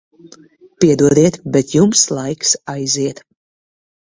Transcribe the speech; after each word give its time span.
Piedodiet, 0.79 1.37
bet 1.57 1.75
jums 1.75 2.01
laiks 2.19 2.55
aiziet. 2.75 3.23